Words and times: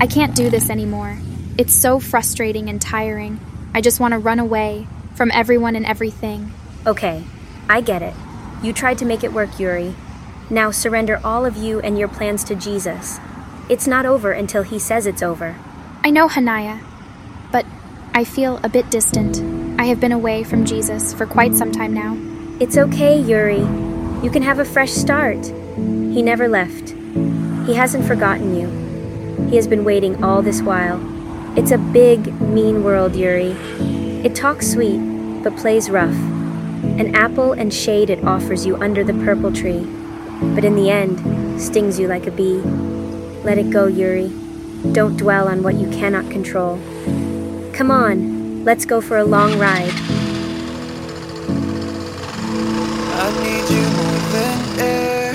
I 0.00 0.06
can't 0.06 0.36
do 0.36 0.48
this 0.48 0.70
anymore. 0.70 1.18
It's 1.56 1.74
so 1.74 1.98
frustrating 1.98 2.68
and 2.68 2.80
tiring. 2.80 3.40
I 3.74 3.80
just 3.80 3.98
want 3.98 4.12
to 4.12 4.18
run 4.18 4.38
away 4.38 4.86
from 5.16 5.32
everyone 5.32 5.74
and 5.74 5.84
everything. 5.84 6.52
Okay, 6.86 7.24
I 7.68 7.80
get 7.80 8.00
it. 8.02 8.14
You 8.62 8.72
tried 8.72 8.98
to 8.98 9.04
make 9.04 9.24
it 9.24 9.32
work, 9.32 9.58
Yuri. 9.58 9.96
Now 10.50 10.70
surrender 10.70 11.20
all 11.24 11.44
of 11.44 11.56
you 11.56 11.80
and 11.80 11.98
your 11.98 12.06
plans 12.06 12.44
to 12.44 12.54
Jesus. 12.54 13.18
It's 13.68 13.88
not 13.88 14.06
over 14.06 14.30
until 14.30 14.62
he 14.62 14.78
says 14.78 15.04
it's 15.04 15.22
over. 15.22 15.56
I 16.04 16.10
know, 16.10 16.28
Hanaya, 16.28 16.80
but 17.50 17.66
I 18.14 18.22
feel 18.22 18.60
a 18.62 18.68
bit 18.68 18.90
distant. 18.90 19.40
I 19.80 19.86
have 19.86 19.98
been 19.98 20.12
away 20.12 20.44
from 20.44 20.64
Jesus 20.64 21.12
for 21.12 21.26
quite 21.26 21.54
some 21.54 21.72
time 21.72 21.92
now. 21.92 22.16
It's 22.60 22.78
okay, 22.78 23.20
Yuri. 23.20 23.66
You 24.22 24.30
can 24.30 24.42
have 24.42 24.60
a 24.60 24.64
fresh 24.64 24.92
start. 24.92 25.44
He 25.44 26.22
never 26.22 26.48
left. 26.48 26.90
He 27.66 27.74
hasn't 27.74 28.06
forgotten 28.06 28.54
you. 28.54 28.87
He 29.48 29.56
has 29.56 29.66
been 29.66 29.84
waiting 29.84 30.22
all 30.22 30.42
this 30.42 30.60
while. 30.60 31.00
It's 31.56 31.70
a 31.70 31.78
big, 31.78 32.40
mean 32.40 32.84
world, 32.84 33.16
Yuri. 33.16 33.52
It 34.24 34.34
talks 34.34 34.70
sweet, 34.70 34.98
but 35.42 35.56
plays 35.56 35.88
rough. 35.88 36.14
An 36.98 37.14
apple 37.14 37.52
and 37.52 37.72
shade 37.72 38.10
it 38.10 38.22
offers 38.24 38.66
you 38.66 38.76
under 38.76 39.02
the 39.02 39.14
purple 39.14 39.52
tree, 39.52 39.86
but 40.54 40.64
in 40.64 40.76
the 40.76 40.90
end, 40.90 41.60
stings 41.60 41.98
you 41.98 42.06
like 42.06 42.26
a 42.26 42.30
bee. 42.30 42.60
Let 43.42 43.58
it 43.58 43.70
go, 43.70 43.86
Yuri. 43.86 44.30
Don't 44.92 45.16
dwell 45.16 45.48
on 45.48 45.62
what 45.62 45.74
you 45.74 45.88
cannot 45.90 46.30
control. 46.30 46.78
Come 47.72 47.90
on, 47.90 48.64
let's 48.64 48.84
go 48.84 49.00
for 49.00 49.16
a 49.16 49.24
long 49.24 49.58
ride. 49.58 49.92
I 53.20 53.30
need 53.42 53.68
you 53.74 53.86
more 53.98 54.20
than 54.34 54.78
air. 54.78 55.34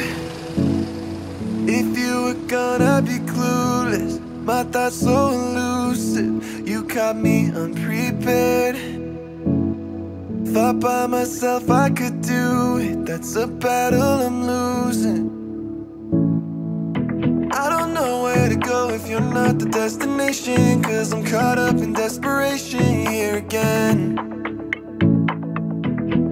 If 1.67 1.97
you 1.97 2.23
were 2.23 2.47
gonna 2.47 3.01
be 3.01 3.19
my 4.63 4.71
thoughts 4.71 5.01
so 5.01 5.29
elusive, 5.29 6.67
you 6.67 6.83
caught 6.83 7.17
me 7.17 7.49
unprepared. 7.51 8.77
Thought 10.53 10.79
by 10.79 11.07
myself 11.07 11.69
I 11.69 11.89
could 11.89 12.21
do 12.21 12.77
it, 12.77 13.05
that's 13.05 13.35
a 13.35 13.47
battle 13.47 14.01
I'm 14.01 14.47
losing. 14.47 15.31
I 17.51 17.69
don't 17.69 17.93
know 17.93 18.23
where 18.23 18.47
to 18.49 18.55
go 18.55 18.89
if 18.89 19.07
you're 19.07 19.19
not 19.19 19.59
the 19.59 19.65
destination, 19.65 20.81
cause 20.83 21.11
I'm 21.11 21.25
caught 21.25 21.57
up 21.57 21.75
in 21.75 21.93
desperation 21.93 23.05
here 23.07 23.37
again. 23.37 24.17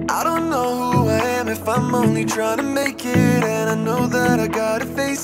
I 0.08 0.24
don't 0.24 0.48
know 0.48 0.92
who 0.92 1.08
I 1.08 1.20
am 1.38 1.48
if 1.48 1.68
I'm 1.68 1.94
only 1.94 2.24
trying 2.24 2.58
to 2.58 2.62
make 2.62 3.04
it, 3.04 3.44
and 3.44 3.70
I 3.70 3.74
know 3.74 4.06
that 4.06 4.40
I 4.40 4.46
gotta 4.46 4.86
face 4.86 5.21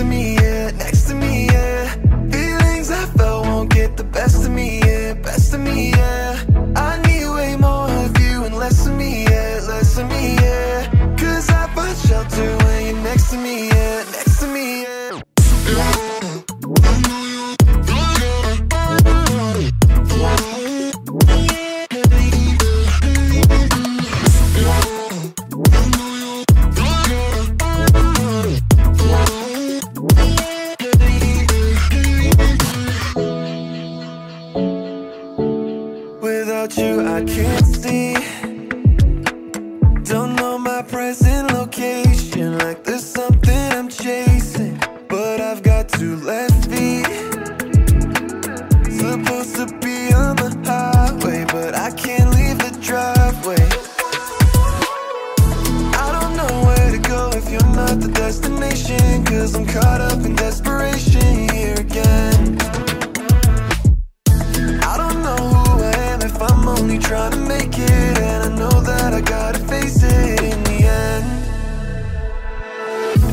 to 0.00 0.06
me, 0.06 0.39
Without 36.70 36.86
you, 36.86 37.00
I 37.00 37.24
can't 37.24 37.66
see. 37.66 38.14
Don't 40.04 40.36
know 40.36 40.58
my 40.58 40.82
present 40.82 41.52
location, 41.52 42.58
like 42.58 42.84
there's 42.84 43.04
something 43.04 43.72
I'm 43.72 43.88
chasing. 43.88 44.78
But 45.08 45.40
I've 45.40 45.62
got 45.62 45.88
two 45.88 46.16
left 46.16 46.70
feet. 46.70 47.06
Supposed 48.86 49.56
to 49.56 49.66
be 49.80 50.12
on 50.14 50.36
the 50.36 50.50
highway, 50.64 51.44
but 51.46 51.74
I 51.74 51.90
can't 51.92 52.30
leave 52.36 52.58
the 52.58 52.78
driveway. 52.80 53.66
I 55.98 56.20
don't 56.20 56.36
know 56.36 56.66
where 56.66 56.90
to 56.92 56.98
go 56.98 57.30
if 57.34 57.50
you're 57.50 57.74
not 57.74 58.00
the 58.00 58.10
destination. 58.12 59.24
Cause 59.24 59.54
I'm 59.56 59.66
caught 59.66 60.00
up 60.00 60.24
in 60.24 60.36
desperation 60.36 61.19
Gotta 69.24 69.58
face 69.60 70.02
it 70.02 70.40
in 70.42 70.62
the 70.64 70.84
end. 70.84 71.26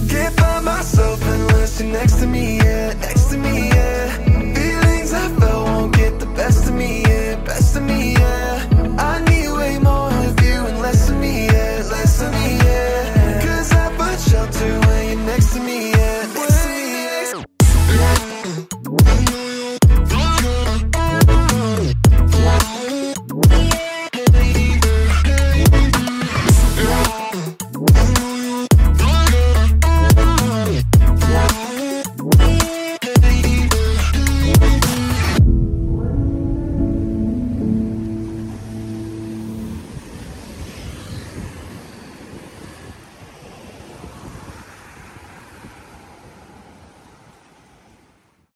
Can't 0.09 0.35
find 0.39 0.65
myself 0.65 1.21
unless 1.21 1.79
you're 1.81 1.91
next 1.91 2.19
to 2.19 2.27
me, 2.27 2.59